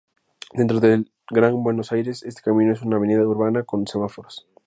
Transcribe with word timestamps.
Dentro 0.53 0.79
del 0.79 1.11
Gran 1.29 1.61
Buenos 1.61 1.91
Aires, 1.91 2.23
este 2.23 2.41
camino 2.41 2.73
es 2.73 2.81
una 2.81 2.95
avenida 2.95 3.21
urbana 3.21 3.61
con 3.61 3.85
semáforos. 3.85 4.47